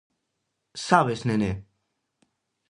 [0.87, 1.51] Sabes, Nené?